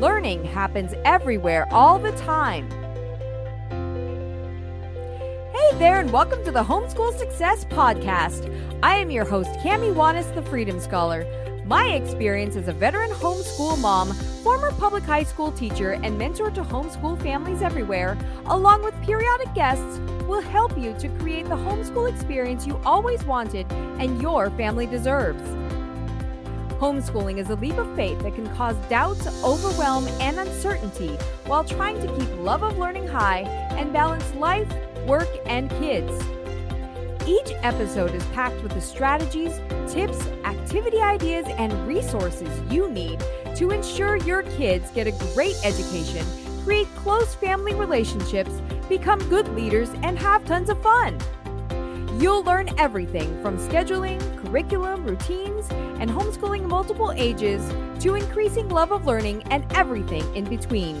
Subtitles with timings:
[0.00, 2.68] Learning happens everywhere all the time.
[5.54, 8.52] Hey there, and welcome to the Homeschool Success Podcast.
[8.82, 11.24] I am your host, Kami Wanous, the Freedom Scholar.
[11.64, 14.12] My experience as a veteran homeschool mom,
[14.44, 19.98] former public high school teacher, and mentor to homeschool families everywhere, along with periodic guests,
[20.26, 25.40] will help you to create the homeschool experience you always wanted and your family deserves.
[26.78, 31.98] Homeschooling is a leap of faith that can cause doubt, overwhelm, and uncertainty while trying
[32.02, 33.40] to keep love of learning high
[33.78, 34.70] and balance life,
[35.06, 36.12] work, and kids.
[37.26, 39.58] Each episode is packed with the strategies,
[39.88, 43.24] tips, activity ideas, and resources you need
[43.56, 46.26] to ensure your kids get a great education,
[46.62, 48.52] create close family relationships,
[48.86, 51.18] become good leaders, and have tons of fun.
[52.20, 55.68] You'll learn everything from scheduling, curriculum, routines,
[56.06, 57.68] and homeschooling multiple ages
[58.00, 60.94] to increasing love of learning and everything in between.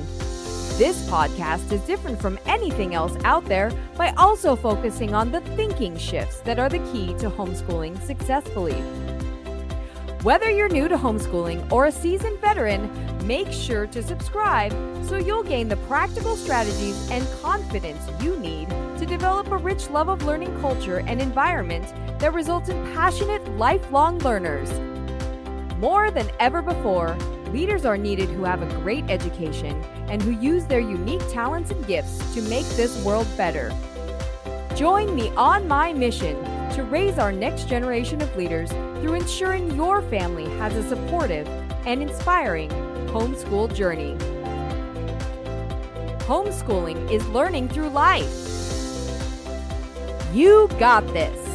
[0.78, 5.96] This podcast is different from anything else out there by also focusing on the thinking
[5.96, 8.74] shifts that are the key to homeschooling successfully.
[10.22, 12.90] Whether you're new to homeschooling or a seasoned veteran,
[13.26, 14.72] make sure to subscribe
[15.04, 20.08] so you'll gain the practical strategies and confidence you need to develop a rich love
[20.08, 21.86] of learning culture and environment
[22.18, 24.95] that results in passionate, lifelong learners.
[25.78, 27.18] More than ever before,
[27.52, 31.86] leaders are needed who have a great education and who use their unique talents and
[31.86, 33.70] gifts to make this world better.
[34.74, 40.00] Join me on my mission to raise our next generation of leaders through ensuring your
[40.02, 41.46] family has a supportive
[41.86, 42.70] and inspiring
[43.08, 44.16] homeschool journey.
[46.24, 48.32] Homeschooling is learning through life.
[50.32, 51.45] You got this.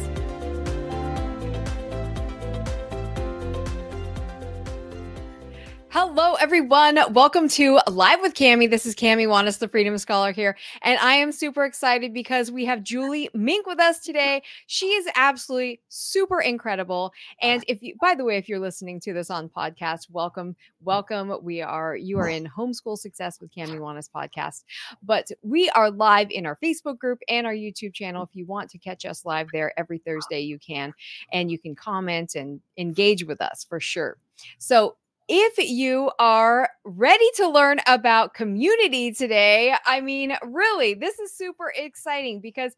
[5.94, 6.98] Hello, everyone.
[7.12, 8.66] Welcome to Live with Kami.
[8.66, 12.64] This is Kami Wanous, the Freedom Scholar here, and I am super excited because we
[12.64, 14.42] have Julie Mink with us today.
[14.66, 17.12] She is absolutely super incredible.
[17.42, 21.30] And if you, by the way, if you're listening to this on podcast, welcome, welcome.
[21.42, 24.64] We are you are in Homeschool Success with Kami Wanous podcast,
[25.02, 28.22] but we are live in our Facebook group and our YouTube channel.
[28.22, 30.94] If you want to catch us live there every Thursday, you can,
[31.34, 34.16] and you can comment and engage with us for sure.
[34.56, 34.96] So
[35.34, 41.72] if you are ready to learn about community today, I mean, really, this is super
[41.74, 42.76] exciting because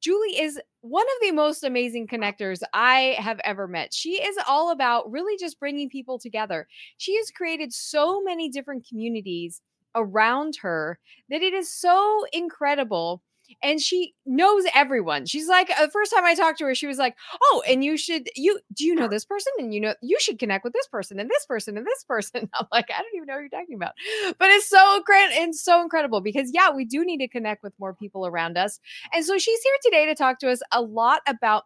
[0.00, 3.92] Julie is one of the most amazing connectors I have ever met.
[3.92, 6.66] She is all about really just bringing people together.
[6.96, 9.60] She has created so many different communities
[9.94, 13.22] around her that it is so incredible
[13.62, 15.26] and she knows everyone.
[15.26, 17.84] She's like, the uh, first time I talked to her, she was like, "Oh, and
[17.84, 19.52] you should you do you know this person?
[19.58, 22.48] And you know you should connect with this person and this person and this person."
[22.54, 23.92] I'm like, I don't even know what you're talking about,
[24.38, 27.72] but it's so great and so incredible because yeah, we do need to connect with
[27.78, 28.80] more people around us,
[29.12, 31.64] and so she's here today to talk to us a lot about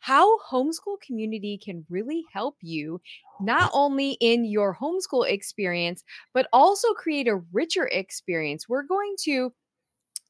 [0.00, 3.00] how homeschool community can really help you
[3.40, 8.68] not only in your homeschool experience but also create a richer experience.
[8.68, 9.52] We're going to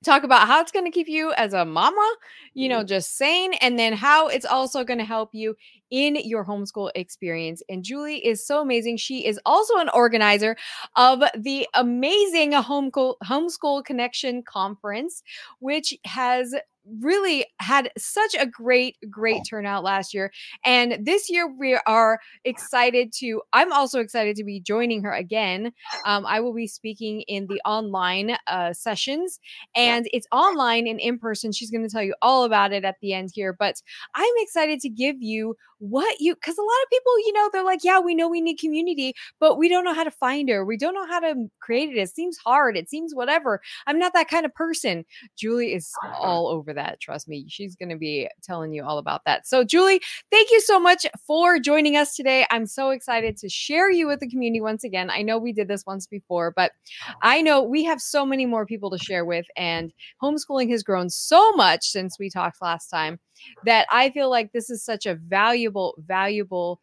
[0.05, 2.15] talk about how it's going to keep you as a mama,
[2.55, 2.87] you know, mm-hmm.
[2.87, 5.56] just sane, and then how it's also going to help you
[5.91, 7.62] in your homeschool experience.
[7.69, 8.97] And Julie is so amazing.
[8.97, 10.56] She is also an organizer
[10.97, 15.22] of the amazing homeschool homeschool connection conference,
[15.59, 16.55] which has
[17.01, 20.33] really had such a great great turnout last year
[20.65, 25.73] and this year we are excited to i'm also excited to be joining her again.
[26.07, 29.41] Um, i will be speaking in the online uh, sessions
[29.77, 32.97] and it's online and in person she's going to tell you all about it at
[33.03, 33.81] the end here but
[34.15, 37.65] i'm excited to give you what you because a lot of people you know they're
[37.65, 40.65] like yeah we know we need community but we don't know how to find her.
[40.65, 41.99] We don't know how to create it.
[41.99, 42.77] It seems hard.
[42.77, 43.61] It seems whatever.
[43.87, 45.05] I'm not that kind of person.
[45.37, 49.22] Julie is all over that trust me she's going to be telling you all about
[49.25, 50.00] that so julie
[50.31, 54.20] thank you so much for joining us today i'm so excited to share you with
[54.20, 56.72] the community once again i know we did this once before but
[57.08, 57.14] oh.
[57.22, 61.08] i know we have so many more people to share with and homeschooling has grown
[61.08, 63.19] so much since we talked last time
[63.64, 66.81] that I feel like this is such a valuable, valuable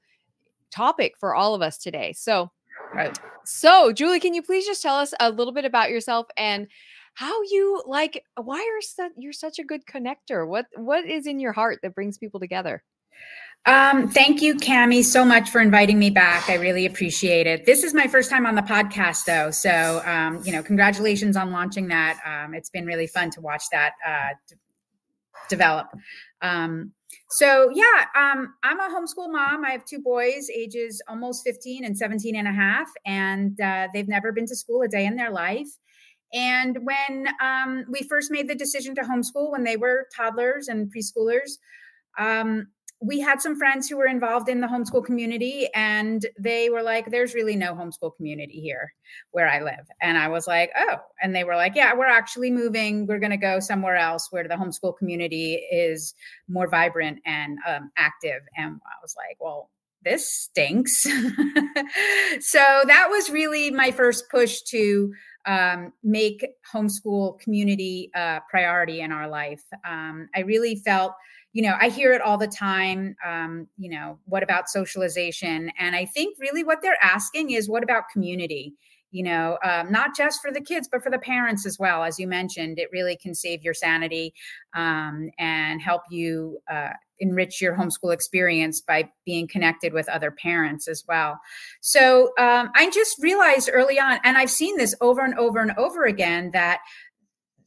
[0.72, 2.13] topic for all of us today.
[2.13, 2.51] So,
[2.94, 3.18] right.
[3.45, 6.68] so Julie, can you please just tell us a little bit about yourself and
[7.18, 10.48] how you like why are you're such a good connector?
[10.48, 12.84] What what is in your heart that brings people together?
[13.66, 16.48] Um, thank you, Kami, so much for inviting me back.
[16.48, 17.66] I really appreciate it.
[17.66, 19.50] This is my first time on the podcast, though.
[19.50, 22.19] So, um, you know, congratulations on launching that.
[22.24, 24.56] Um, it's been really fun to watch that uh, d-
[25.50, 25.88] develop.
[26.44, 26.94] Um,
[27.31, 29.66] so yeah, um, I'm a homeschool mom.
[29.66, 34.08] I have two boys, ages almost 15 and 17 and a half, and uh, they've
[34.08, 35.68] never been to school a day in their life.
[36.34, 40.92] And when um, we first made the decision to homeschool when they were toddlers and
[40.94, 41.58] preschoolers,
[42.18, 42.68] um,
[43.00, 47.12] we had some friends who were involved in the homeschool community and they were like
[47.12, 48.92] there's really no homeschool community here
[49.32, 49.86] where i live.
[50.02, 50.96] And i was like oh.
[51.22, 53.06] And they were like yeah we're actually moving.
[53.06, 56.16] We're going to go somewhere else where the homeschool community is
[56.48, 58.42] more vibrant and um, active.
[58.58, 59.70] And i was like well
[60.04, 61.06] this stinks.
[62.40, 65.14] So that was really my first push to
[65.48, 71.14] um, make homeschool community a priority in our life um, i really felt
[71.58, 73.16] you know, I hear it all the time.
[73.26, 75.72] Um, you know, what about socialization?
[75.80, 78.76] And I think really what they're asking is, what about community?
[79.12, 82.04] You know, um, not just for the kids, but for the parents as well.
[82.04, 84.33] As you mentioned, it really can save your sanity
[84.75, 86.89] um, and help you uh,
[87.19, 91.39] enrich your homeschool experience by being connected with other parents as well.
[91.81, 95.71] So um, I just realized early on, and I've seen this over and over and
[95.77, 96.80] over again, that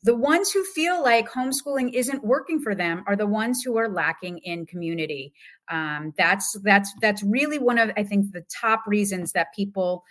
[0.03, 3.89] the ones who feel like homeschooling isn't working for them are the ones who are
[3.89, 5.33] lacking in community
[5.71, 10.05] um, that's that's that's really one of i think the top reasons that people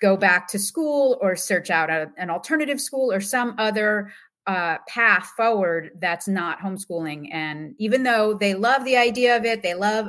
[0.00, 4.12] go back to school or search out a, an alternative school or some other
[4.46, 7.28] uh, path forward that's not homeschooling.
[7.32, 10.08] And even though they love the idea of it they love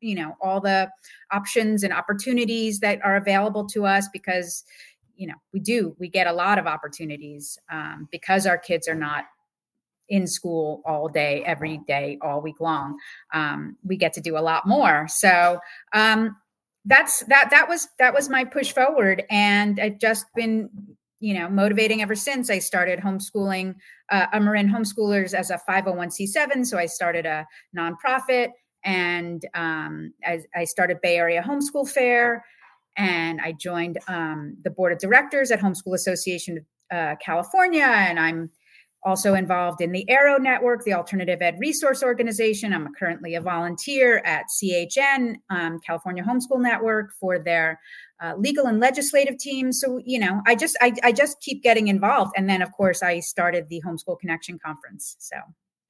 [0.00, 0.90] you know all the
[1.30, 4.64] options and opportunities that are available to us because
[5.16, 8.94] you know we do we get a lot of opportunities um, because our kids are
[8.94, 9.24] not
[10.08, 12.96] in school all day every day all week long
[13.34, 15.08] um, we get to do a lot more.
[15.08, 15.58] So
[15.92, 16.36] um,
[16.86, 19.24] that's that that was that was my push forward.
[19.30, 20.70] And i've just been
[21.20, 22.50] you know motivating ever since.
[22.50, 23.74] I started homeschooling
[24.10, 27.46] uh, marin homeschoolers as a 501c7 so i started a
[27.76, 28.50] nonprofit
[28.84, 32.44] and um, I, I started bay area homeschool fair
[32.96, 36.64] and I joined um, the board of directors at Homeschool Association of
[36.96, 38.50] uh, California, and I'm
[39.04, 42.72] also involved in the AERO Network, the Alternative Ed Resource Organization.
[42.72, 47.80] I'm currently a volunteer at CHN, um, California Homeschool Network, for their
[48.22, 49.72] uh, legal and legislative team.
[49.72, 53.02] So you know, I just I, I just keep getting involved, and then of course
[53.02, 55.16] I started the Homeschool Connection Conference.
[55.18, 55.36] So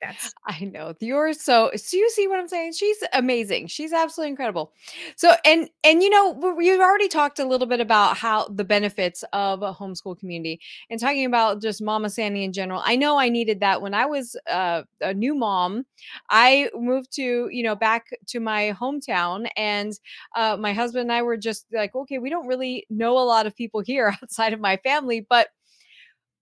[0.00, 1.70] that's I know you're so.
[1.74, 2.72] So you see what I'm saying?
[2.72, 3.68] She's amazing.
[3.68, 4.72] She's absolutely incredible.
[5.16, 9.24] So and and you know we've already talked a little bit about how the benefits
[9.32, 10.60] of a homeschool community
[10.90, 12.82] and talking about just Mama Sandy in general.
[12.84, 15.84] I know I needed that when I was uh, a new mom.
[16.30, 19.92] I moved to you know back to my hometown, and
[20.34, 23.46] uh, my husband and I were just like, okay, we don't really know a lot
[23.46, 25.48] of people here outside of my family, but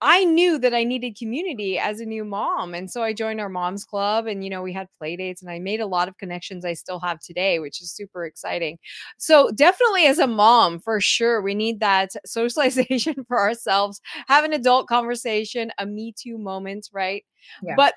[0.00, 2.75] I knew that I needed community as a new mom.
[2.75, 5.50] And so I joined our mom's club and, you know, we had play dates and
[5.50, 8.79] I made a lot of connections I still have today, which is super exciting.
[9.17, 14.52] So definitely as a mom, for sure, we need that socialization for ourselves, have an
[14.52, 17.25] adult conversation, a me too moment, right?
[17.62, 17.75] Yeah.
[17.76, 17.94] But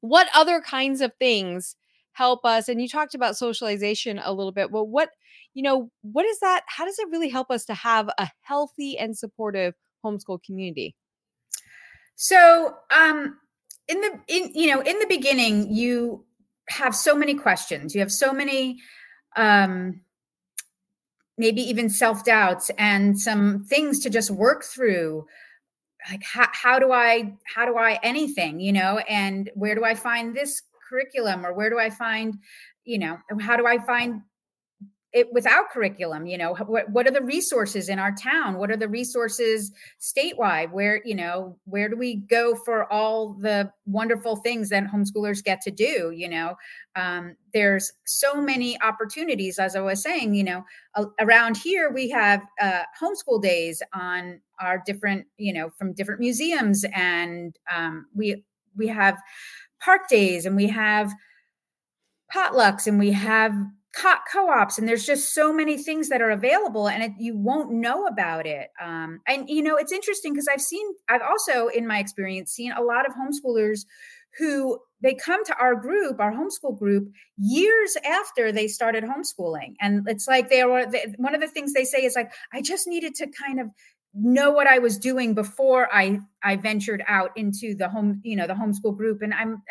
[0.00, 1.76] what other kinds of things
[2.12, 2.68] help us?
[2.68, 4.70] And you talked about socialization a little bit.
[4.70, 5.10] Well, what,
[5.54, 6.62] you know, what is that?
[6.66, 9.74] How does it really help us to have a healthy and supportive
[10.04, 10.94] homeschool community?
[12.16, 13.38] So, um,
[13.88, 16.24] in the in you know in the beginning, you
[16.68, 17.94] have so many questions.
[17.94, 18.78] You have so many,
[19.36, 20.00] um,
[21.38, 25.26] maybe even self doubts and some things to just work through.
[26.10, 29.94] Like how how do I how do I anything you know and where do I
[29.94, 32.34] find this curriculum or where do I find
[32.84, 34.22] you know how do I find
[35.16, 38.58] it without curriculum you know what, what are the resources in our town?
[38.58, 40.70] What are the resources statewide?
[40.72, 45.62] Where you know where do we go for all the wonderful things that homeschoolers get
[45.62, 46.56] to do you know?
[46.94, 50.64] Um, there's so many opportunities as i was saying you know
[51.20, 56.84] around here we have uh, homeschool days on our different you know from different museums
[56.94, 58.44] and um, we
[58.76, 59.16] we have
[59.80, 61.10] park days and we have
[62.34, 63.54] potlucks and we have
[63.96, 67.72] co- co-ops and there's just so many things that are available and it, you won't
[67.72, 71.86] know about it um, and you know it's interesting because i've seen i've also in
[71.86, 73.84] my experience seen a lot of homeschoolers
[74.38, 80.06] who they come to our group our homeschool group years after they started homeschooling and
[80.08, 82.86] it's like they were they, one of the things they say is like i just
[82.86, 83.68] needed to kind of
[84.18, 88.46] know what I was doing before I I ventured out into the home you know
[88.46, 89.22] the homeschool group.
[89.22, 89.62] And I'm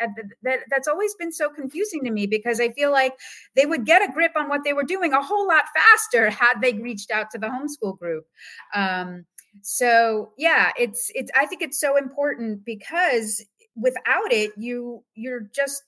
[0.42, 3.14] that that's always been so confusing to me because I feel like
[3.54, 6.60] they would get a grip on what they were doing a whole lot faster had
[6.60, 8.26] they reached out to the homeschool group.
[8.74, 9.24] Um,
[9.62, 15.82] so yeah it's it's I think it's so important because without it you you're just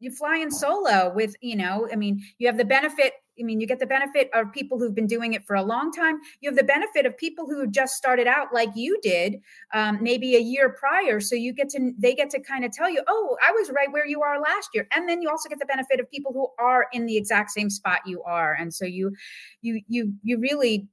[0.00, 3.60] you fly in solo with you know i mean you have the benefit i mean
[3.60, 6.18] you get the benefit of people who've been doing it for a long time.
[6.40, 9.40] You have the benefit of people who just started out like you did
[9.74, 11.20] um, maybe a year prior.
[11.20, 13.90] So you get to they get to kind of tell you oh i was right
[13.90, 14.86] where you are last year.
[14.94, 17.70] And then you also get the benefit of people who are in the exact same
[17.70, 18.54] spot you are.
[18.54, 19.12] And so you
[19.60, 20.88] you you you really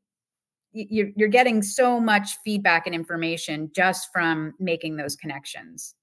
[0.72, 5.96] you're, you're getting so much feedback and information just from making those connections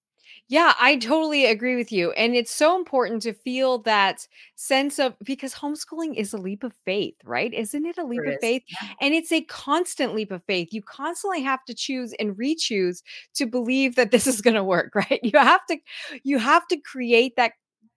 [0.49, 2.13] yeah, I totally agree with you.
[2.13, 6.73] And it's so important to feel that sense of because homeschooling is a leap of
[6.85, 7.53] faith, right?
[7.53, 8.63] Isn't it a leap of faith?
[8.69, 8.89] Yeah.
[9.01, 10.69] And it's a constant leap of faith.
[10.73, 13.03] You constantly have to choose and re-choose
[13.35, 15.21] to believe that this is going to work, right?
[15.23, 15.79] You have to
[16.23, 17.53] you have to create that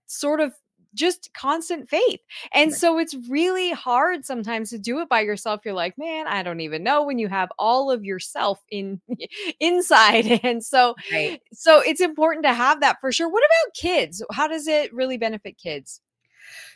[0.07, 0.53] sort of
[0.93, 2.19] just constant faith.
[2.53, 2.79] And right.
[2.79, 5.61] so it's really hard sometimes to do it by yourself.
[5.63, 9.01] You're like, man, I don't even know when you have all of yourself in
[9.59, 10.39] inside.
[10.49, 11.41] And so right.
[11.53, 13.29] so it's important to have that for sure.
[13.29, 14.23] What about kids?
[14.31, 16.01] How does it really benefit kids?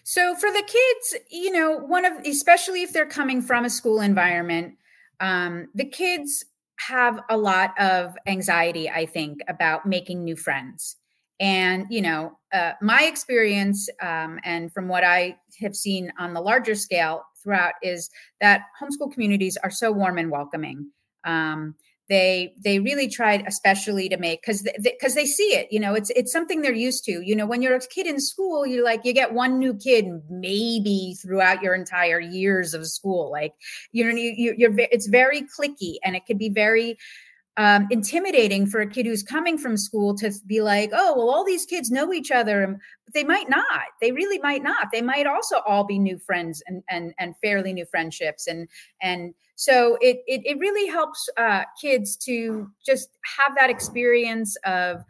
[0.04, 4.02] So for the kids, you know, one of especially if they're coming from a school
[4.02, 4.76] environment,
[5.20, 6.46] um, the kids
[6.88, 10.98] have a lot of anxiety, I think, about making new friends.
[11.44, 16.40] And, you know, uh, my experience um, and from what I have seen on the
[16.40, 18.10] larger scale throughout is
[18.40, 20.90] that homeschool communities are so warm and welcoming.
[21.26, 21.76] Um,
[22.08, 25.94] they they really tried especially to make because because they, they, see it you know
[25.94, 28.84] it's it's something they're used to you know when you're a kid in school you
[28.84, 33.54] like you get one new kid maybe throughout your entire years of school like
[33.94, 36.98] you know you, you're it's very clicky and it could be very
[37.58, 41.46] um, intimidating for a kid who's coming from school to be like, oh, well, all
[41.46, 42.80] these kids know each other.
[43.06, 43.84] But they might not.
[44.02, 44.88] They really might not.
[44.92, 48.48] They might also all be new friends and and and fairly new friendships.
[48.48, 48.68] And
[49.02, 55.04] and so it it, it really helps uh, kids to just have that experience of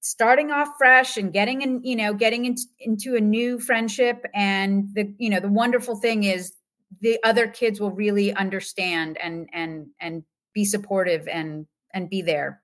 [0.00, 4.88] starting off fresh and getting in you know getting into, into a new friendship and
[4.94, 6.52] the you know the wonderful thing is
[7.00, 10.22] the other kids will really understand and and and
[10.56, 12.62] be supportive and and be there.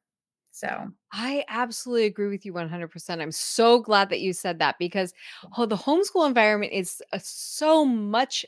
[0.50, 0.88] So.
[1.12, 3.20] I absolutely agree with you 100%.
[3.20, 5.12] I'm so glad that you said that because
[5.56, 8.46] oh, the homeschool environment is uh, so much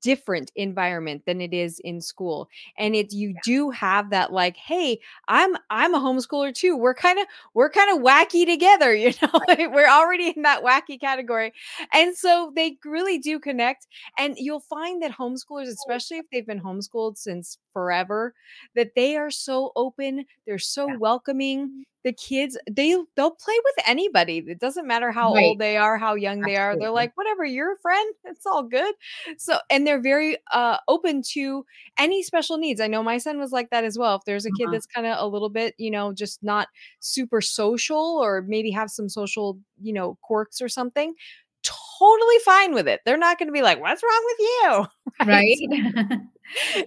[0.00, 3.40] different environment than it is in school and it you yeah.
[3.44, 7.96] do have that like hey i'm i'm a homeschooler too we're kind of we're kind
[7.96, 9.70] of wacky together you know right.
[9.70, 11.52] we're already in that wacky category
[11.92, 13.86] and so they really do connect
[14.18, 18.34] and you'll find that homeschoolers especially if they've been homeschooled since forever
[18.74, 20.96] that they are so open they're so yeah.
[20.96, 25.44] welcoming the kids they they'll play with anybody it doesn't matter how right.
[25.44, 26.52] old they are how young Absolutely.
[26.52, 28.94] they are they're like whatever you're a friend it's all good
[29.36, 31.66] so and they're very uh open to
[31.98, 34.52] any special needs i know my son was like that as well if there's a
[34.52, 34.72] kid uh-huh.
[34.72, 36.68] that's kind of a little bit you know just not
[37.00, 41.12] super social or maybe have some social you know quirks or something
[41.64, 44.86] totally fine with it they're not going to be like what's wrong with you
[45.26, 45.56] right,
[46.06, 46.20] right?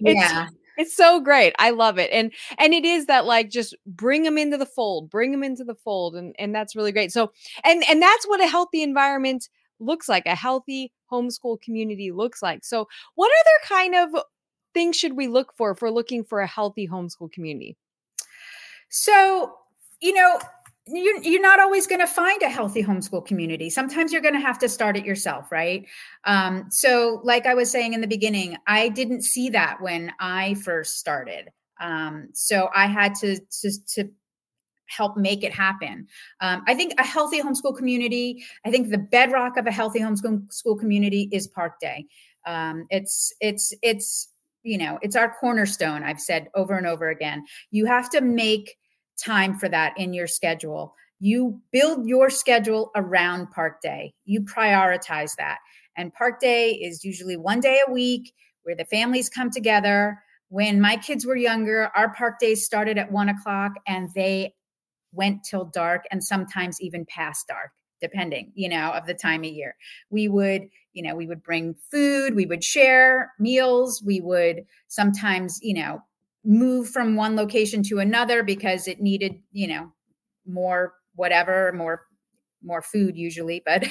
[0.00, 0.48] yeah
[0.80, 1.54] it's so great.
[1.58, 2.10] I love it.
[2.10, 5.62] And and it is that like just bring them into the fold, bring them into
[5.62, 7.12] the fold and and that's really great.
[7.12, 7.32] So
[7.64, 10.24] and and that's what a healthy environment looks like.
[10.24, 12.64] A healthy homeschool community looks like.
[12.64, 14.22] So what other kind of
[14.72, 17.76] things should we look for if we're looking for a healthy homeschool community?
[18.88, 19.54] So,
[20.00, 20.40] you know,
[20.86, 23.70] you're, you're not always going to find a healthy homeschool community.
[23.70, 25.86] Sometimes you're going to have to start it yourself, right?
[26.24, 30.54] Um, so, like I was saying in the beginning, I didn't see that when I
[30.54, 31.50] first started.
[31.80, 34.10] Um, so I had to, to, to
[34.90, 36.06] help make it happen.
[36.40, 40.52] Um, I think a healthy homeschool community, I think the bedrock of a healthy homeschool
[40.52, 42.06] school community is Park Day.
[42.46, 44.28] Um, it's it's it's
[44.62, 46.02] you know it's our cornerstone.
[46.02, 47.44] I've said over and over again.
[47.70, 48.76] You have to make
[49.20, 50.94] time for that in your schedule.
[51.18, 54.14] You build your schedule around Park Day.
[54.24, 55.58] You prioritize that.
[55.96, 60.18] And Park Day is usually one day a week where the families come together.
[60.48, 64.54] When my kids were younger, our park days started at one o'clock and they
[65.12, 69.50] went till dark and sometimes even past dark depending you know of the time of
[69.50, 69.74] year
[70.08, 75.58] we would you know we would bring food we would share meals we would sometimes
[75.62, 76.00] you know
[76.44, 79.92] move from one location to another because it needed, you know,
[80.46, 82.06] more whatever, more
[82.62, 83.82] more food usually, but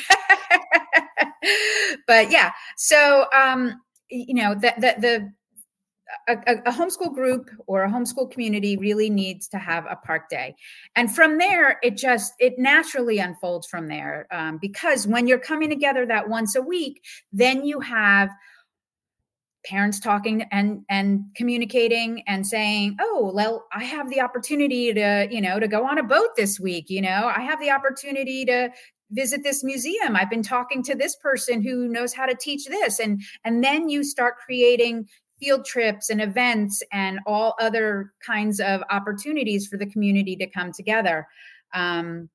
[2.07, 2.51] but yeah.
[2.77, 5.31] So um, you know, the the, the
[6.27, 10.55] a, a, homeschool group or a homeschool community really needs to have a park day
[10.95, 15.69] and from there it just it naturally unfolds from there um, because when you're coming
[15.69, 18.29] together that once a week then you have
[19.65, 25.41] parents talking and and communicating and saying oh well i have the opportunity to you
[25.41, 28.71] know to go on a boat this week you know i have the opportunity to
[29.11, 30.15] visit this museum.
[30.15, 32.99] I've been talking to this person who knows how to teach this.
[32.99, 35.07] And and then you start creating
[35.39, 40.71] field trips and events and all other kinds of opportunities for the community to come
[40.71, 41.27] together.
[41.73, 42.29] Um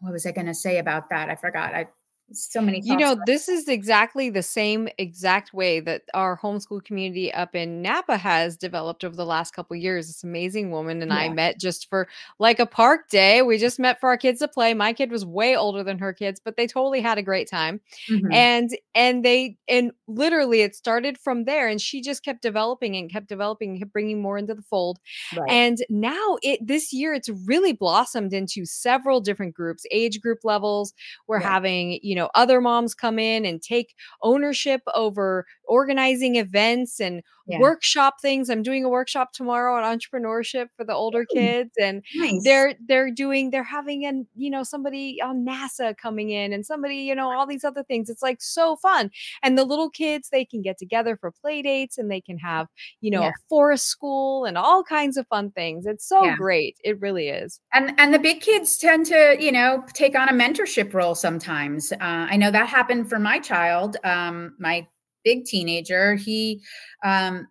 [0.00, 1.28] what was i going to say about that?
[1.28, 1.74] I forgot.
[1.74, 1.86] I
[2.32, 7.32] so many you know this is exactly the same exact way that our homeschool community
[7.32, 10.06] up in napa has developed over the last couple years.
[10.06, 11.18] This amazing woman and yeah.
[11.18, 12.08] i met just for
[12.38, 13.42] like a park day.
[13.42, 14.74] We just met for our kids to play.
[14.74, 17.80] My kid was way older than her kids but they totally had a great time.
[18.08, 18.32] Mm-hmm.
[18.32, 23.10] and and they and literally it started from there and she just kept developing and
[23.10, 24.98] kept developing kept bringing more into the fold.
[25.36, 25.50] Right.
[25.50, 30.92] and now it this year it's really blossomed into several different groups age group levels.
[31.26, 37.22] We're having you know other moms come in and take ownership over organizing events and
[37.48, 37.58] yeah.
[37.58, 42.42] workshop things i'm doing a workshop tomorrow on entrepreneurship for the older kids and nice.
[42.44, 46.96] they're they're doing they're having an you know somebody on nasa coming in and somebody
[46.96, 49.10] you know all these other things it's like so fun
[49.42, 52.66] and the little kids they can get together for play dates and they can have
[53.00, 53.28] you know yeah.
[53.28, 56.36] a forest school and all kinds of fun things it's so yeah.
[56.36, 60.28] great it really is and and the big kids tend to you know take on
[60.28, 64.86] a mentorship role sometimes uh, uh, I know that happened for my child, um, my
[65.28, 66.14] big teenager.
[66.14, 66.62] He,
[67.04, 67.48] um,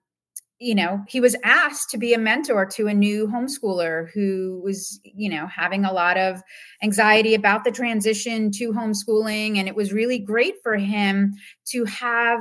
[0.57, 5.00] you know, he was asked to be a mentor to a new homeschooler who was,
[5.03, 6.41] you know, having a lot of
[6.81, 9.57] anxiety about the transition to homeschooling.
[9.57, 11.34] And it was really great for him
[11.67, 12.39] to have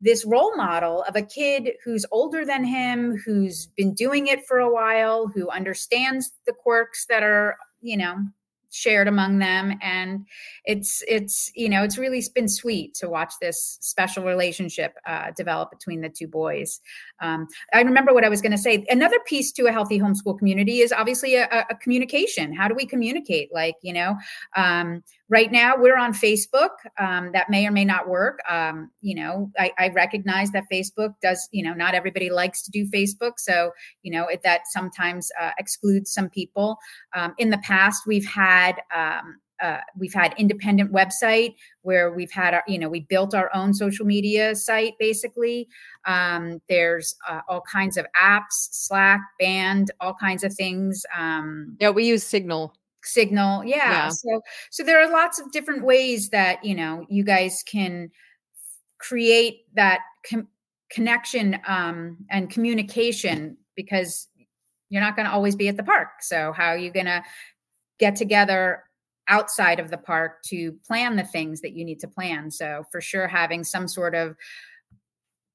[0.00, 4.58] this role model of a kid who's older than him, who's been doing it for
[4.58, 8.18] a while, who understands the quirks that are, you know,
[8.76, 10.26] shared among them and
[10.64, 15.70] it's it's you know it's really been sweet to watch this special relationship uh, develop
[15.70, 16.80] between the two boys.
[17.20, 20.38] Um, i remember what i was going to say another piece to a healthy homeschool
[20.38, 22.52] community is obviously a, a communication.
[22.52, 23.48] How do we communicate?
[23.52, 24.16] Like you know
[24.56, 26.70] um, right now we're on facebook.
[26.98, 28.38] Um, that may or may not work.
[28.48, 32.70] Um, you know I, I, recognize that facebook does you know not everybody likes to
[32.70, 33.32] do facebook.
[33.38, 36.78] So you know it, that sometimes uh, excludes some people.
[37.14, 42.54] Um, in the past we've had um, uh, we've had independent website where we've had
[42.54, 45.68] our, you know we built our own social media site basically.
[46.06, 51.04] Um, there's uh, all kinds of apps slack band all kinds of things.
[51.16, 52.74] Um, yeah we use signal
[53.06, 53.76] signal yeah.
[53.76, 54.40] yeah so
[54.70, 58.10] so there are lots of different ways that you know you guys can
[58.98, 60.48] create that com-
[60.90, 64.28] connection um, and communication because
[64.88, 67.22] you're not going to always be at the park so how are you going to
[67.98, 68.82] get together
[69.28, 73.00] outside of the park to plan the things that you need to plan so for
[73.00, 74.36] sure having some sort of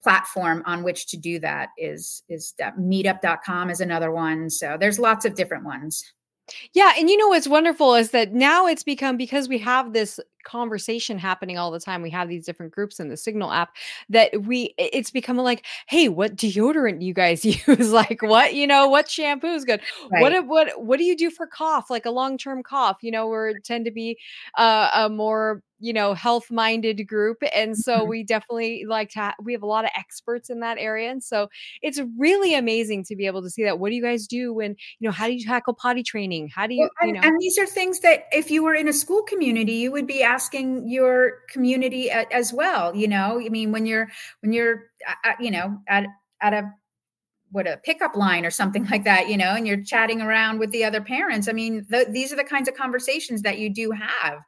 [0.03, 5.25] platform on which to do that is is meetup.com is another one so there's lots
[5.25, 6.03] of different ones
[6.73, 10.19] yeah, and you know what's wonderful is that now it's become because we have this
[10.43, 12.01] conversation happening all the time.
[12.01, 13.75] We have these different groups in the Signal app
[14.09, 17.91] that we it's become like, hey, what deodorant you guys use?
[17.91, 19.81] like what, you know, what shampoo is good?
[20.11, 20.21] Right.
[20.21, 21.89] What what what do you do for cough?
[21.89, 24.17] Like a long-term cough, you know, we tend to be
[24.57, 28.09] uh, a more you know health minded group and so mm-hmm.
[28.09, 31.23] we definitely like to ha- we have a lot of experts in that area and
[31.23, 31.49] so
[31.81, 33.79] it's really amazing to be able to see that.
[33.79, 36.49] What do you guys do when you know how do you tackle potty training?
[36.53, 38.75] How do you, well, and, you know and these are things that if you were
[38.75, 43.41] in a school community you would be asking your community as well you know?
[43.43, 44.09] I mean when you're
[44.41, 44.85] when you're
[45.25, 46.05] uh, you know at
[46.41, 46.71] at a
[47.51, 50.71] what a pickup line or something like that you know and you're chatting around with
[50.71, 51.47] the other parents.
[51.47, 54.39] I mean these are the kinds of conversations that you do have.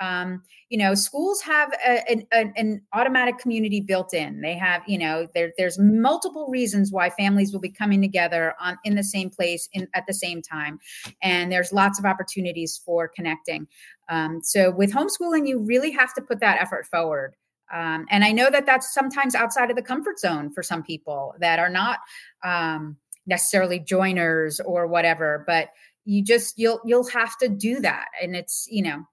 [0.00, 4.40] Um, you know schools have a, an, an, automatic community built in.
[4.40, 8.78] They have you know there, there's multiple reasons why families will be coming together on
[8.84, 10.78] in the same place in, at the same time
[11.22, 13.66] and there's lots of opportunities for connecting.
[14.08, 17.34] Um, so with homeschooling you really have to put that effort forward
[17.72, 21.34] um, and I know that that's sometimes outside of the comfort zone for some people
[21.40, 22.00] that are not
[22.44, 25.70] um, necessarily joiners or whatever, but
[26.04, 29.04] you just you'll you'll have to do that, and it's you know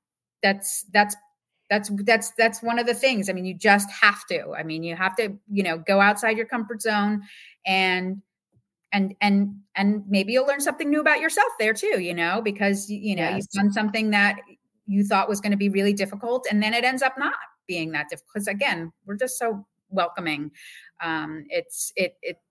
[0.43, 1.15] that's that's
[1.69, 3.30] that's that's that's one of the things.
[3.30, 4.54] I mean, you just have to.
[4.58, 7.22] I mean, you have to you know go outside your comfort zone
[7.65, 8.22] and
[8.91, 12.89] and and and maybe you'll learn something new about yourself there too you know because
[12.89, 13.36] you know yes.
[13.38, 14.38] you've done something that
[14.88, 17.36] you thought was going to be really difficult and then it ends up not
[17.69, 20.51] being that difficult because again we're just so welcoming
[21.01, 22.41] um, it's it it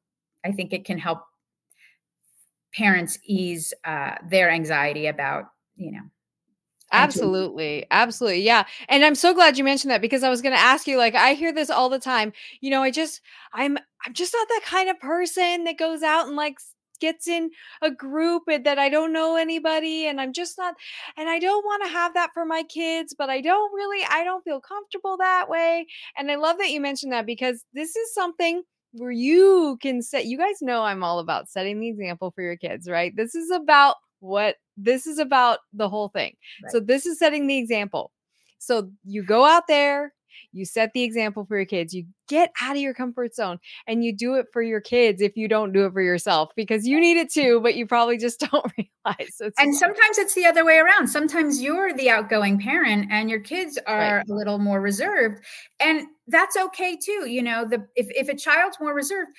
[0.46, 1.24] i think it can help
[2.72, 6.02] parents ease uh, their anxiety about you know
[6.90, 7.84] Absolutely.
[7.90, 8.40] Absolutely.
[8.40, 8.64] Yeah.
[8.88, 11.14] And I'm so glad you mentioned that because I was going to ask you like
[11.14, 12.32] I hear this all the time.
[12.62, 13.20] You know, I just
[13.52, 13.76] I'm
[14.06, 16.58] I'm just not that kind of person that goes out and like
[17.00, 17.50] gets in
[17.82, 20.74] a group and that I don't know anybody and I'm just not
[21.16, 24.24] and I don't want to have that for my kids, but I don't really I
[24.24, 25.86] don't feel comfortable that way.
[26.16, 30.26] And I love that you mentioned that because this is something where you can set
[30.26, 33.14] you guys know I'm all about setting the example for your kids, right?
[33.16, 36.36] This is about what this is about the whole thing.
[36.62, 36.72] Right.
[36.72, 38.12] So this is setting the example.
[38.58, 40.12] So you go out there,
[40.52, 41.94] you set the example for your kids.
[41.94, 45.36] You get out of your comfort zone and you do it for your kids if
[45.36, 48.40] you don't do it for yourself because you need it too, but you probably just
[48.52, 49.36] don't realize.
[49.40, 51.08] It's and sometimes it's the other way around.
[51.08, 54.28] Sometimes you're the outgoing parent and your kids are right.
[54.28, 55.42] a little more reserved.
[55.80, 57.26] And that's okay too.
[57.28, 59.30] You know, the if, if a child's more reserved,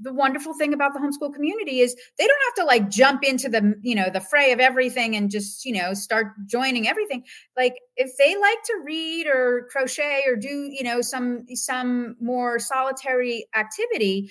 [0.00, 3.48] the wonderful thing about the homeschool community is they don't have to like jump into
[3.48, 7.22] the, you know, the fray of everything and just, you know, start joining everything.
[7.56, 12.37] Like if they like to read or crochet or do, you know, some some more
[12.58, 14.30] solitary activity,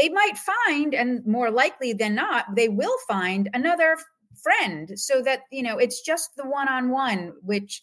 [0.00, 3.96] they might find and more likely than not, they will find another
[4.42, 7.82] friend so that, you know, it's just the one-on-one which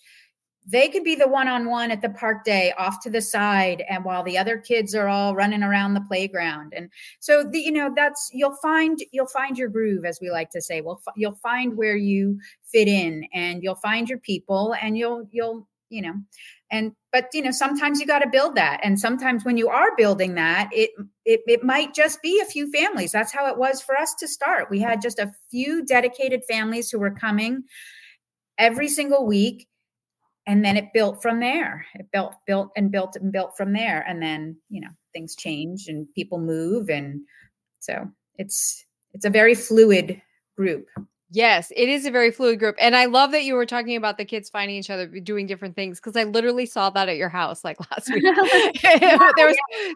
[0.68, 4.24] they could be the one-on-one at the park day off to the side and while
[4.24, 8.30] the other kids are all running around the playground and so the you know that's
[8.34, 10.82] you'll find you'll find your groove as we like to say.
[10.82, 15.68] Well you'll find where you fit in and you'll find your people and you'll you'll
[15.90, 16.14] you know
[16.72, 19.96] and but you know sometimes you got to build that and sometimes when you are
[19.96, 20.92] building that it,
[21.26, 23.12] it it might just be a few families.
[23.12, 24.70] That's how it was for us to start.
[24.70, 27.64] We had just a few dedicated families who were coming
[28.58, 29.68] every single week
[30.48, 31.86] and then it built from there.
[31.96, 35.88] It built built and built and built from there and then you know things change
[35.88, 37.22] and people move and
[37.80, 40.22] so it's it's a very fluid
[40.58, 40.88] group
[41.32, 42.76] Yes, it is a very fluid group.
[42.80, 45.76] And I love that you were talking about the kids finding each other, doing different
[45.76, 48.24] things because I literally saw that at your house like last week.
[49.36, 49.48] there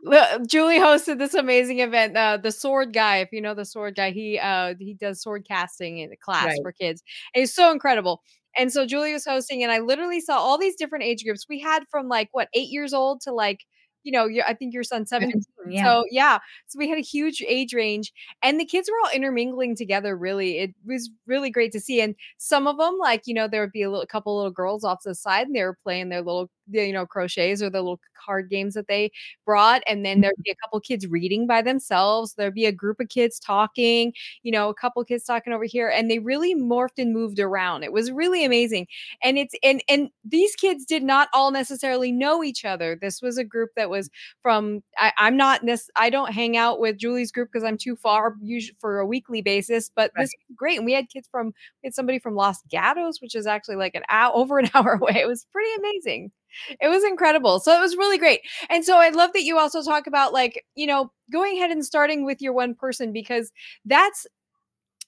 [0.04, 2.18] was Julie hosted this amazing event.
[2.18, 5.46] Uh, the sword guy, if you know the sword guy, he uh he does sword
[5.48, 6.60] casting in a class right.
[6.64, 7.04] for kids.
[7.36, 8.24] And it's so incredible.
[8.58, 11.46] And so Julie was hosting, and I literally saw all these different age groups.
[11.48, 13.66] We had from like what eight years old to like
[14.04, 15.42] you know, I think your son's 17.
[15.68, 15.84] Yeah.
[15.84, 16.40] So yeah.
[16.68, 20.16] So we had a huge age range and the kids were all intermingling together.
[20.16, 20.60] Really.
[20.60, 22.02] It was really great to see.
[22.02, 24.52] And some of them, like, you know, there would be a little a couple little
[24.52, 27.70] girls off to the side and they were playing their little you know crochets or
[27.70, 29.12] the little card games that they
[29.46, 30.44] brought and then there'd mm-hmm.
[30.44, 34.52] be a couple kids reading by themselves there'd be a group of kids talking you
[34.52, 37.92] know a couple kids talking over here and they really morphed and moved around it
[37.92, 38.88] was really amazing
[39.24, 43.38] and it's and and these kids did not all necessarily know each other this was
[43.38, 44.10] a group that was
[44.42, 47.96] from I, am not this I don't hang out with Julie's group because I'm too
[47.96, 50.24] far usually for a weekly basis but right.
[50.24, 53.36] this was great and we had kids from we had somebody from Los Gatos which
[53.36, 56.32] is actually like an hour over an hour away it was pretty amazing
[56.80, 57.60] it was incredible.
[57.60, 58.42] So it was really great.
[58.70, 61.86] And so I love that you also talk about like, you know, going ahead and
[61.86, 63.52] starting with your one person because
[63.86, 64.28] that's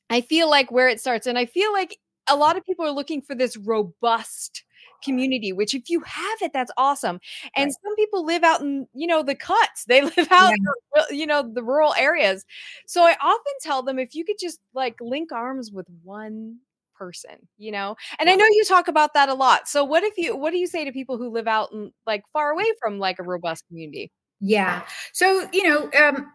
[0.10, 2.92] I feel like where it starts and I feel like a lot of people are
[2.92, 4.64] looking for this robust
[5.04, 7.20] community which if you have it that's awesome
[7.56, 7.76] and right.
[7.84, 10.54] some people live out in you know the cuts they live out
[10.96, 11.04] yeah.
[11.10, 12.46] in, you know the rural areas
[12.86, 16.58] so i often tell them if you could just like link arms with one
[17.02, 17.96] person, you know?
[18.20, 19.68] And I know you talk about that a lot.
[19.68, 22.22] So what if you what do you say to people who live out in like
[22.32, 24.12] far away from like a robust community?
[24.40, 24.84] Yeah.
[25.12, 26.32] So, you know, um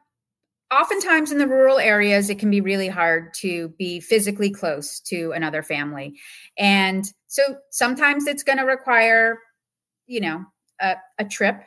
[0.74, 5.30] oftentimes in the rural areas it can be really hard to be physically close to
[5.30, 6.18] another family.
[6.58, 9.38] And so sometimes it's going to require,
[10.08, 10.44] you know,
[10.80, 11.62] a, a trip.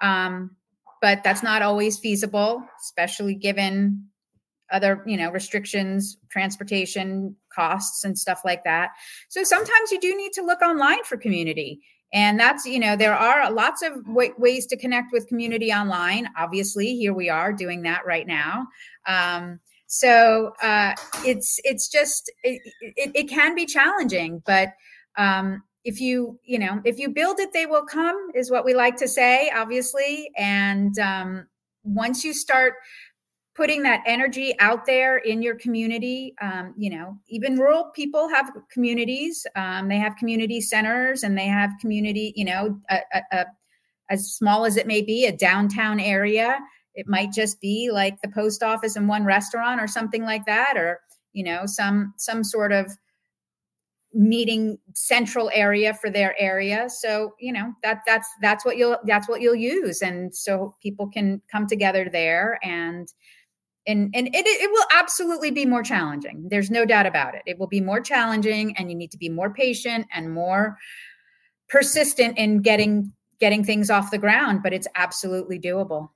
[0.00, 0.54] Um
[1.00, 4.11] but that's not always feasible, especially given
[4.72, 8.90] other you know restrictions transportation costs and stuff like that.
[9.28, 11.80] So sometimes you do need to look online for community.
[12.12, 16.28] And that's you know there are lots of w- ways to connect with community online.
[16.36, 18.66] Obviously here we are doing that right now.
[19.06, 24.70] Um, so uh, it's it's just it, it, it, can be challenging but
[25.18, 28.74] um, if you you know if you build it they will come is what we
[28.74, 30.30] like to say obviously.
[30.36, 31.46] And um,
[31.84, 32.74] once you start
[33.54, 38.50] putting that energy out there in your community um, you know even rural people have
[38.70, 43.46] communities um, they have community centers and they have community you know a, a, a,
[44.12, 46.58] as small as it may be a downtown area.
[46.94, 50.74] It might just be like the post office and one restaurant or something like that
[50.76, 51.00] or
[51.32, 52.92] you know some some sort of
[54.14, 56.90] meeting central area for their area.
[56.90, 60.02] So you know that that's that's what you'll that's what you'll use.
[60.02, 63.08] And so people can come together there and
[63.86, 66.48] and and it, it will absolutely be more challenging.
[66.50, 67.42] There's no doubt about it.
[67.46, 70.78] It will be more challenging and you need to be more patient and more
[71.68, 76.10] persistent in getting getting things off the ground but it's absolutely doable.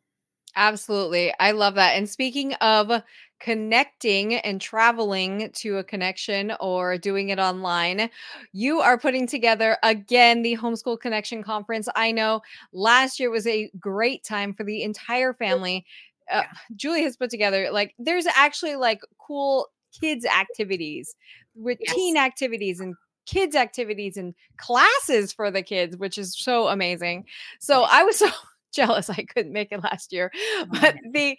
[0.56, 1.34] Absolutely.
[1.38, 1.96] I love that.
[1.96, 3.02] And speaking of
[3.40, 8.08] connecting and traveling to a connection or doing it online,
[8.52, 11.88] you are putting together again the Homeschool Connection Conference.
[11.94, 12.40] I know
[12.72, 15.84] last year was a great time for the entire family.
[16.30, 16.42] Uh,
[16.76, 21.14] Julie has put together like there's actually like cool kids activities
[21.54, 21.94] with yes.
[21.94, 22.94] teen activities and
[23.26, 27.24] kids activities and classes for the kids which is so amazing
[27.58, 28.28] so i was so
[28.76, 30.30] jealous I couldn't make it last year.
[30.68, 31.36] But the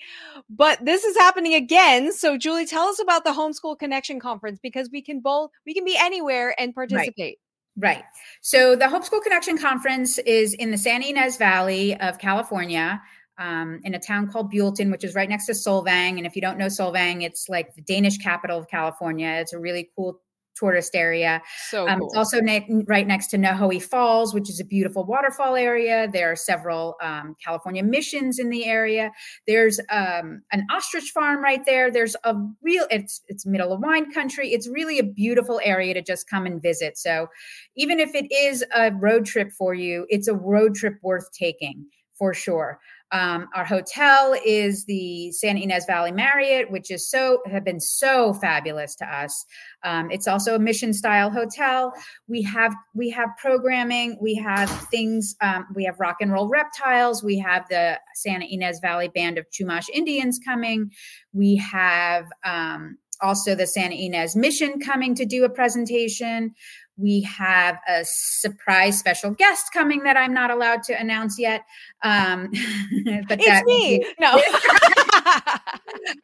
[0.50, 2.12] but this is happening again.
[2.12, 5.86] So Julie, tell us about the Homeschool Connection Conference because we can both we can
[5.86, 7.38] be anywhere and participate.
[7.78, 7.98] Right.
[7.98, 8.04] right.
[8.42, 13.02] So the Homeschool Connection Conference is in the San Ynez Valley of California.
[13.40, 16.18] Um, in a town called Buellton, which is right next to Solvang.
[16.18, 19.30] And if you don't know Solvang, it's like the Danish capital of California.
[19.30, 20.20] It's a really cool
[20.58, 21.42] tourist area.
[21.70, 22.08] So um, cool.
[22.08, 26.08] it's also ne- right next to Nojoqui Falls, which is a beautiful waterfall area.
[26.12, 29.12] There are several um, California missions in the area.
[29.46, 31.92] There's um, an ostrich farm right there.
[31.92, 34.54] There's a real it's it's middle of wine country.
[34.54, 36.98] It's really a beautiful area to just come and visit.
[36.98, 37.28] So
[37.76, 41.86] even if it is a road trip for you, it's a road trip worth taking
[42.18, 42.80] for sure.
[43.12, 48.34] Um, our hotel is the San Ynez Valley Marriott, which is so have been so
[48.34, 49.46] fabulous to us.
[49.84, 51.94] Um, it's also a mission style hotel.
[52.28, 54.18] We have we have programming.
[54.20, 55.36] We have things.
[55.42, 57.24] Um, we have rock and roll reptiles.
[57.24, 60.92] We have the Santa Ynez Valley Band of Chumash Indians coming.
[61.32, 66.54] We have um, also the Santa Ynez Mission coming to do a presentation.
[66.98, 71.64] We have a surprise special guest coming that I'm not allowed to announce yet.
[72.04, 72.50] Um,
[73.28, 74.06] but it's me.
[74.20, 74.42] no.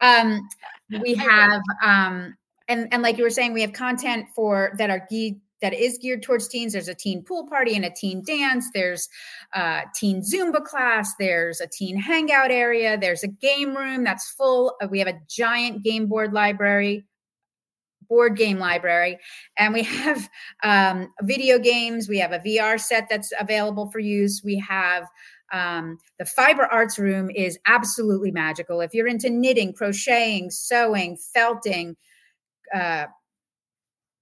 [0.00, 0.48] um,
[1.00, 2.36] we have, um,
[2.68, 5.96] and and like you were saying, we have content for that are geared that is
[5.96, 6.74] geared towards teens.
[6.74, 8.68] There's a teen pool party and a teen dance.
[8.74, 9.08] There's
[9.54, 11.14] a teen Zumba class.
[11.18, 12.98] There's a teen hangout area.
[12.98, 14.76] There's a game room that's full.
[14.82, 17.04] Of, we have a giant game board library
[18.08, 19.18] board game library
[19.58, 20.28] and we have
[20.62, 25.06] um, video games we have a vr set that's available for use we have
[25.52, 28.80] um, the fiber arts room is absolutely magical.
[28.80, 31.94] If you're into knitting crocheting sewing felting
[32.74, 33.04] uh,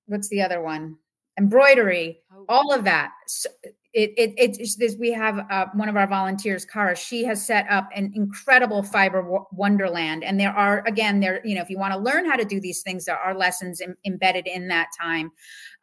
[0.06, 0.96] what's the other one?
[1.38, 2.44] Embroidery oh.
[2.48, 3.12] all of that.
[3.26, 3.48] So
[3.92, 7.66] it, it it's this we have uh, one of our volunteers Kara she has set
[7.70, 10.24] up an incredible fiber w- wonderland.
[10.24, 12.60] And there are again there you know if you want to learn how to do
[12.60, 15.30] these things there are lessons embedded in that time.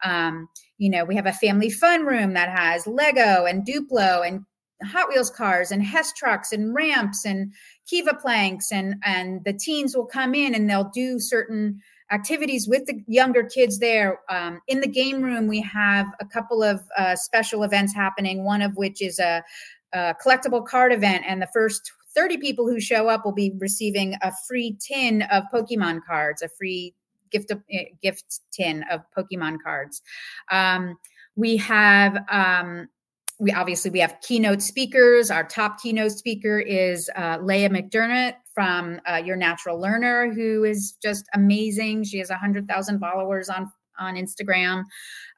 [0.03, 4.43] Um, you know we have a family fun room that has lego and duplo and
[4.83, 7.53] hot wheels cars and hess trucks and ramps and
[7.91, 11.79] KEVA planks and and the teens will come in and they'll do certain
[12.11, 14.19] activities with the younger kids there.
[14.29, 18.61] Um, in the game room, we have a couple of uh, special events happening, one
[18.61, 19.43] of which is a,
[19.93, 21.23] a, collectible card event.
[21.27, 25.43] And the first 30 people who show up will be receiving a free tin of
[25.53, 26.93] Pokemon cards, a free
[27.31, 30.01] gift, of, uh, gift tin of Pokemon cards.
[30.51, 30.97] Um,
[31.35, 32.89] we have um,
[33.39, 35.31] we obviously we have keynote speakers.
[35.31, 40.97] Our top keynote speaker is uh, Leah McDermott from uh, Your Natural Learner, who is
[41.01, 42.03] just amazing.
[42.03, 44.83] She has hundred thousand followers on on Instagram.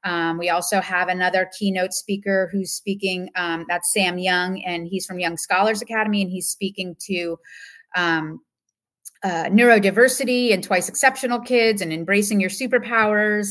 [0.04, 3.30] Um, we also have another keynote speaker who's speaking.
[3.36, 7.38] Um, that's Sam Young, and he's from Young Scholars Academy, and he's speaking to
[7.96, 8.42] um,
[9.24, 13.50] uh, neurodiversity and twice exceptional kids and embracing your superpowers.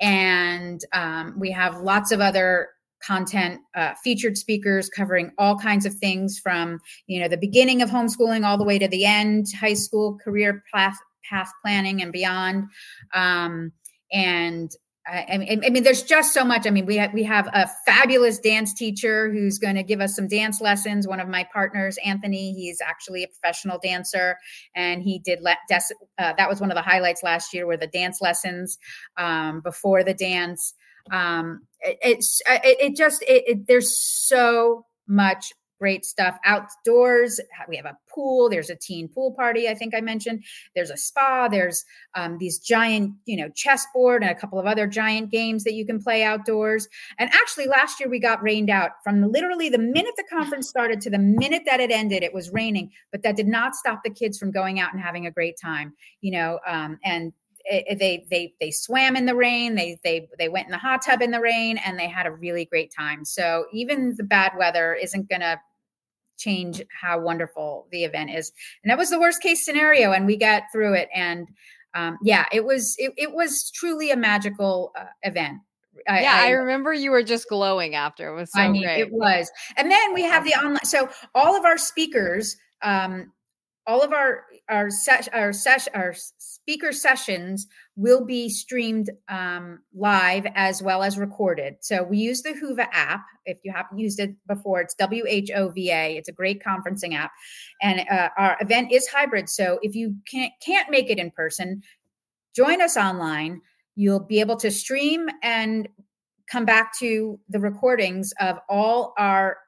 [0.00, 2.70] And um, we have lots of other
[3.04, 7.90] content uh, featured speakers covering all kinds of things from you know the beginning of
[7.90, 10.96] homeschooling all the way to the end high school career path
[11.28, 12.64] path planning and beyond
[13.14, 13.72] um,
[14.12, 14.70] and
[15.10, 16.66] I, I, mean, there's just so much.
[16.66, 20.14] I mean, we have we have a fabulous dance teacher who's going to give us
[20.14, 21.08] some dance lessons.
[21.08, 24.36] One of my partners, Anthony, he's actually a professional dancer,
[24.76, 25.78] and he did let uh,
[26.18, 28.78] that was one of the highlights last year, were the dance lessons
[29.16, 30.74] um, before the dance
[31.10, 37.40] um, it, it's uh, it, it just it, there's so much great stuff outdoors.
[37.68, 40.44] We have a pool there's a teen pool party i think i mentioned.
[40.74, 41.84] There's a spa there's
[42.14, 45.86] um, these giant you know chessboard and a couple of other giant games that you
[45.86, 46.86] can play outdoors.
[47.18, 51.00] And actually last year we got rained out from literally the minute the conference started
[51.02, 54.10] to the minute that it ended it was raining but that did not stop the
[54.10, 57.32] kids from going out and having a great time you know um, and
[57.70, 61.22] they they they swam in the rain they they they went in the hot tub
[61.22, 64.94] in the rain and they had a really great time so even the bad weather
[64.94, 65.58] isn't going to
[66.38, 70.36] change how wonderful the event is and that was the worst case scenario and we
[70.36, 71.48] got through it and
[71.94, 75.58] um, yeah it was it, it was truly a magical uh, event
[76.08, 78.32] I, yeah, I, I, remember you were just glowing after.
[78.32, 79.00] It was so I mean, great.
[79.00, 79.50] It was.
[79.76, 80.84] And then we have the online.
[80.84, 83.30] So all of our speakers um,
[83.86, 87.66] all of our our ses- our session our speaker sessions
[87.96, 91.76] will be streamed um, live as well as recorded.
[91.80, 93.24] So we use the Whova app.
[93.46, 96.16] If you haven't used it before, it's W H O V A.
[96.16, 97.32] It's a great conferencing app,
[97.82, 99.48] and uh, our event is hybrid.
[99.48, 101.82] So if you can't can't make it in person,
[102.54, 103.60] join us online.
[103.96, 105.88] You'll be able to stream and
[106.50, 109.58] come back to the recordings of all our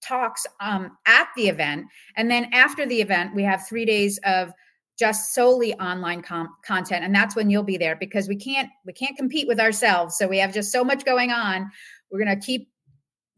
[0.00, 1.86] talks um, at the event.
[2.16, 4.52] And then after the event, we have three days of
[4.98, 7.04] just solely online com- content.
[7.04, 10.16] And that's when you'll be there because we can't we can't compete with ourselves.
[10.16, 11.70] So we have just so much going on.
[12.10, 12.68] We're going to keep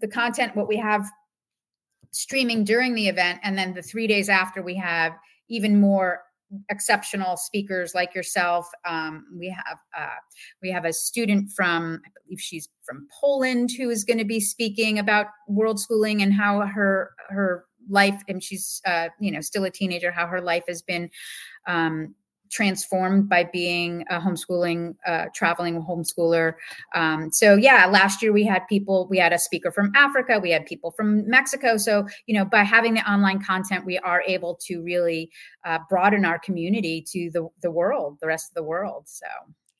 [0.00, 1.06] the content what we have
[2.12, 3.40] streaming during the event.
[3.42, 5.12] And then the 3 days after we have
[5.48, 6.22] even more
[6.68, 8.68] exceptional speakers like yourself.
[8.84, 10.18] Um, we have uh,
[10.62, 14.40] we have a student from I believe she's from Poland who is going to be
[14.40, 19.64] speaking about world schooling and how her her life and she's uh, you know still
[19.64, 21.10] a teenager how her life has been
[21.66, 22.14] um,
[22.50, 26.54] transformed by being a homeschooling, uh, traveling homeschooler.
[26.94, 30.50] Um, so yeah, last year we had people, we had a speaker from Africa, we
[30.50, 31.76] had people from Mexico.
[31.76, 35.30] So you know, by having the online content, we are able to really
[35.64, 39.04] uh, broaden our community to the the world, the rest of the world.
[39.06, 39.26] So.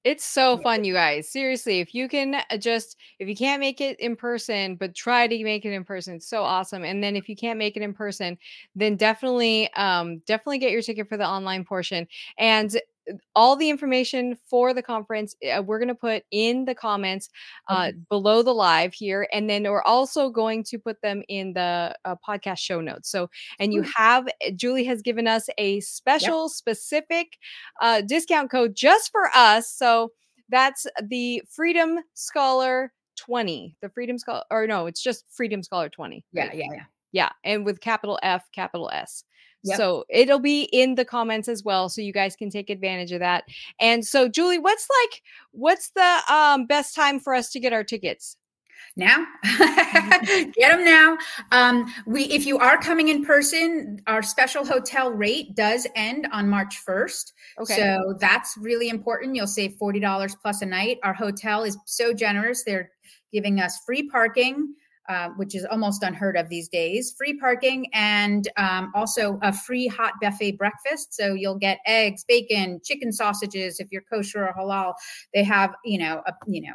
[0.03, 1.29] It's so fun, you guys.
[1.29, 5.27] Seriously, if you can uh, just if you can't make it in person, but try
[5.27, 6.85] to make it in person, it's so awesome.
[6.85, 8.39] And then if you can't make it in person,
[8.75, 12.07] then definitely um definitely get your ticket for the online portion.
[12.39, 12.75] And
[13.35, 17.29] all the information for the conference uh, we're going to put in the comments
[17.69, 17.99] uh, okay.
[18.09, 22.15] below the live here and then we're also going to put them in the uh,
[22.27, 23.11] podcast show notes.
[23.11, 26.51] So and you have eh, julie has given us a special yep.
[26.51, 27.39] specific
[27.81, 30.13] uh, discount code just for us so
[30.49, 36.25] that's the freedom scholar 20 the freedom scholar or no it's just freedom scholar 20
[36.33, 36.83] yeah yeah yeah.
[37.13, 39.25] Yeah and with capital f capital s
[39.65, 39.77] Yep.
[39.77, 43.21] So it'll be in the comments as well, so you guys can take advantage of
[43.21, 43.45] that.
[43.79, 47.85] And so, Julie, what's like, what's the um, best time for us to get our
[47.85, 48.37] tickets?
[48.97, 49.25] now
[49.59, 51.17] get them now
[51.53, 56.49] um, we if you are coming in person our special hotel rate does end on
[56.49, 61.63] march 1st okay so that's really important you'll save $40 plus a night our hotel
[61.63, 62.91] is so generous they're
[63.33, 64.75] giving us free parking
[65.09, 69.87] uh, which is almost unheard of these days, free parking and um, also a free
[69.87, 71.15] hot buffet breakfast.
[71.15, 74.95] So you'll get eggs, bacon, chicken sausages if you're kosher or halal.
[75.35, 76.75] They have, you know, a, you know,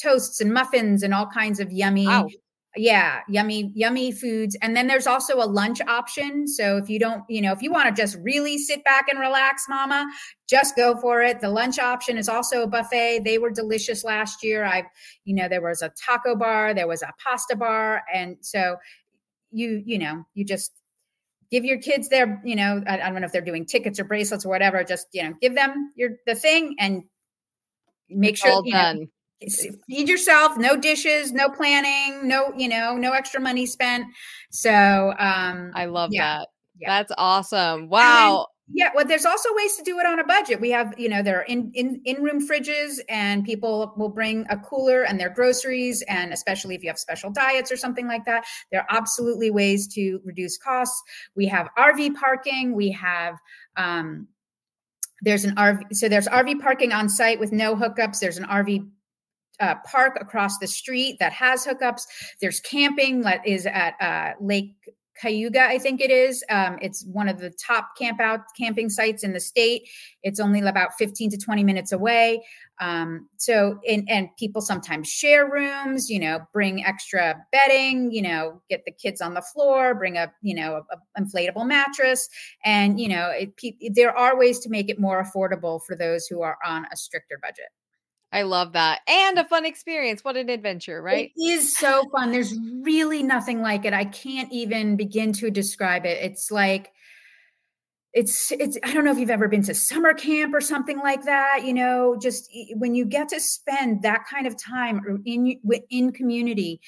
[0.00, 2.28] toasts and muffins and all kinds of yummy wow
[2.76, 4.56] yeah yummy yummy foods.
[4.62, 6.46] And then there's also a lunch option.
[6.46, 9.18] So if you don't you know if you want to just really sit back and
[9.18, 10.10] relax mama
[10.48, 11.40] just go for it.
[11.40, 13.20] The lunch option is also a buffet.
[13.24, 14.64] They were delicious last year.
[14.64, 14.84] I
[15.24, 18.76] you know there was a taco bar there was a pasta bar and so
[19.50, 20.72] you you know you just
[21.50, 24.04] give your kids their you know I, I don't know if they're doing tickets or
[24.04, 27.04] bracelets or whatever just you know give them your the thing and
[28.08, 29.06] make sure all done know,
[29.86, 34.06] feed yourself no dishes no planning no you know no extra money spent.
[34.50, 36.48] So um i love yeah, that.
[36.78, 36.88] yeah.
[36.88, 37.88] that's awesome.
[37.88, 38.46] Wow.
[38.72, 40.60] yeah well there's also ways to do it on a budget.
[40.60, 44.46] We have you know there are in in in room fridges and people will bring
[44.48, 48.24] a cooler and their groceries and especially if you have special diets or something like
[48.24, 51.00] that there are absolutely ways to reduce costs.
[51.34, 52.74] We have rv parking.
[52.74, 53.36] We have
[53.76, 54.28] um
[55.22, 58.18] there's an RV, so there's RV parking on site with no hookups.
[58.20, 58.86] There's an RV
[59.60, 62.02] uh, park across the street that has hookups.
[62.40, 64.74] There's camping that is at uh, Lake
[65.22, 66.44] Cachuma, I think it is.
[66.50, 69.88] Um, it's one of the top camp out camping sites in the state.
[70.22, 72.44] It's only about 15 to 20 minutes away.
[72.80, 78.60] Um, so, and, and people sometimes share rooms, you know, bring extra bedding, you know,
[78.68, 82.28] get the kids on the floor, bring a, you know, a, a inflatable mattress.
[82.64, 86.42] And, you know, it, there are ways to make it more affordable for those who
[86.42, 87.70] are on a stricter budget.
[88.36, 89.00] I love that.
[89.08, 90.22] And a fun experience.
[90.22, 91.32] What an adventure, right?
[91.34, 92.32] It is so fun.
[92.32, 93.94] There's really nothing like it.
[93.94, 96.18] I can't even begin to describe it.
[96.20, 96.92] It's like
[98.12, 101.24] it's it's I don't know if you've ever been to summer camp or something like
[101.24, 105.58] that, you know, just when you get to spend that kind of time uh, in
[105.88, 106.82] in community,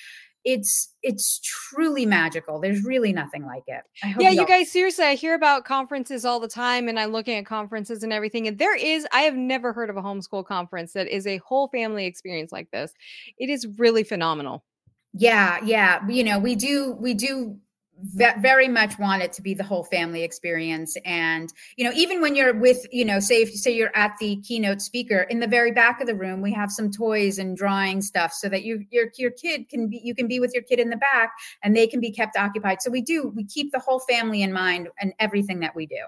[0.49, 2.59] it's it's truly magical.
[2.59, 3.83] There's really nothing like it.
[4.19, 7.45] yeah, you guys seriously, I hear about conferences all the time and I'm looking at
[7.45, 8.49] conferences and everything.
[8.49, 11.69] And there is, I have never heard of a homeschool conference that is a whole
[11.69, 12.95] family experience like this.
[13.37, 14.65] It is really phenomenal.
[15.13, 16.01] Yeah, yeah.
[16.09, 17.59] You know, we do we do
[18.01, 22.35] very much want it to be the whole family experience and you know even when
[22.35, 25.47] you're with you know say if you say you're at the keynote speaker in the
[25.47, 28.85] very back of the room we have some toys and drawing stuff so that you
[28.91, 31.33] your your kid can be you can be with your kid in the back
[31.63, 34.53] and they can be kept occupied so we do we keep the whole family in
[34.53, 36.05] mind and everything that we do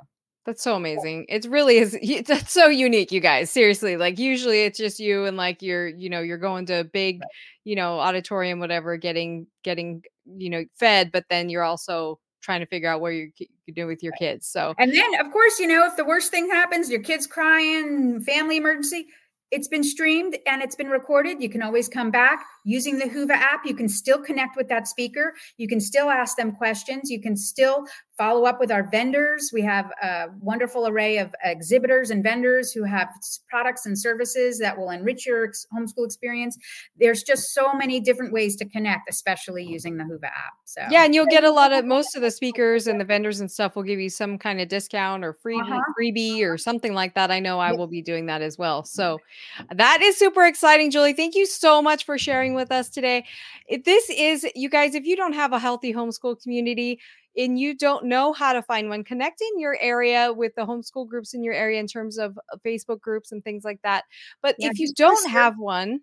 [0.46, 1.26] that's so amazing.
[1.28, 3.50] It's really is that's so unique, you guys.
[3.50, 3.96] Seriously.
[3.96, 7.20] Like usually it's just you and like you're, you know, you're going to a big,
[7.64, 10.02] you know, auditorium, whatever, getting getting,
[10.36, 13.88] you know, fed, but then you're also trying to figure out where you're, you're doing
[13.88, 14.46] with your kids.
[14.46, 18.20] So and then of course, you know, if the worst thing happens, your kid's crying,
[18.22, 19.08] family emergency,
[19.50, 21.42] it's been streamed and it's been recorded.
[21.42, 23.64] You can always come back using the Whova app.
[23.64, 25.34] You can still connect with that speaker.
[25.56, 27.10] You can still ask them questions.
[27.10, 27.86] You can still
[28.20, 29.50] follow up with our vendors.
[29.50, 33.08] We have a wonderful array of exhibitors and vendors who have
[33.48, 36.58] products and services that will enrich your homeschool experience.
[36.98, 40.52] There's just so many different ways to connect, especially using the Whova app.
[40.66, 43.40] So yeah, and you'll get a lot of most of the speakers and the vendors
[43.40, 45.80] and stuff will give you some kind of discount or free uh-huh.
[45.98, 47.30] freebie or something like that.
[47.30, 48.84] I know I will be doing that as well.
[48.84, 49.18] So
[49.72, 51.14] that is super exciting, Julie.
[51.14, 53.24] Thank you so much for sharing with us today.
[53.66, 57.00] If this is you guys, if you don't have a healthy homeschool community,
[57.36, 61.08] and you don't know how to find one, connect in your area with the homeschool
[61.08, 64.04] groups in your area in terms of uh, Facebook groups and things like that.
[64.42, 66.00] But yeah, if you don't have one,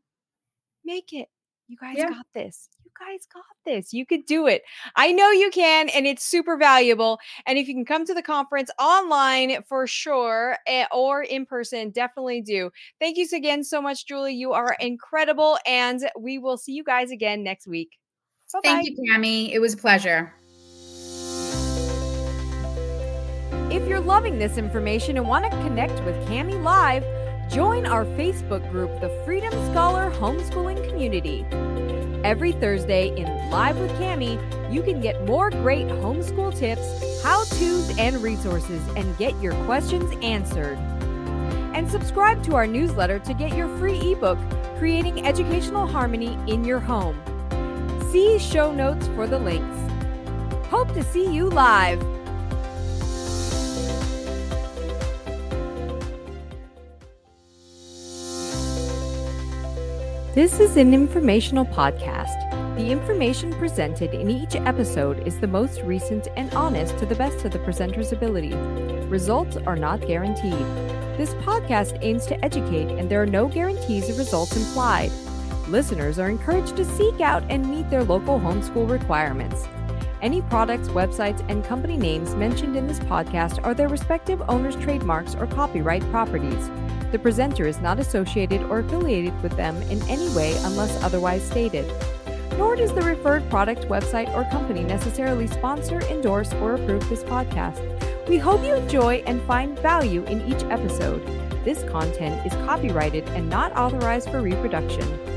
[0.86, 1.28] make it.
[1.68, 2.10] You guys yeah.
[2.10, 2.70] got this.
[2.86, 3.94] You guys got this.
[3.94, 4.64] You could do it.
[4.96, 7.20] I know you can, and it's super valuable.
[7.46, 11.90] And if you can come to the conference online for sure eh, or in person,
[11.90, 12.72] definitely do.
[13.02, 14.34] Thank you again so much, Julie.
[14.34, 15.58] You are incredible.
[15.66, 17.98] And we will see you guys again next week.
[18.54, 18.62] Bye-bye.
[18.64, 19.54] Thank you, Kami.
[19.54, 20.34] It was a pleasure.
[23.70, 27.04] If you're loving this information and want to connect with Kami live,
[27.50, 31.46] join our Facebook group, the Freedom Scholar Homeschooling Community.
[32.24, 34.38] Every Thursday in Live with Kami,
[34.70, 40.78] you can get more great homeschool tips, how-tos, and resources and get your questions answered.
[41.74, 44.40] And subscribe to our newsletter to get your free ebook,
[44.78, 47.22] Creating Educational Harmony in Your Home.
[48.12, 49.78] See show notes for the links.
[50.68, 52.17] Hope to see you live.
[60.38, 62.76] This is an informational podcast.
[62.76, 67.44] The information presented in each episode is the most recent and honest to the best
[67.44, 68.54] of the presenter's ability.
[69.08, 70.54] Results are not guaranteed.
[71.18, 75.12] This podcast aims to educate, and there are no guarantees of results implied.
[75.70, 79.68] Listeners are encouraged to seek out and meet their local homeschool requirements.
[80.22, 85.36] Any products, websites, and company names mentioned in this podcast are their respective owners' trademarks
[85.36, 86.72] or copyright properties.
[87.12, 91.86] The presenter is not associated or affiliated with them in any way unless otherwise stated.
[92.58, 97.80] Nor does the referred product, website, or company necessarily sponsor, endorse, or approve this podcast.
[98.28, 101.24] We hope you enjoy and find value in each episode.
[101.64, 105.37] This content is copyrighted and not authorized for reproduction.